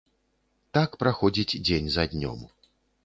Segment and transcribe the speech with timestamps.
[0.77, 2.39] Так праходзіць дзень за днём.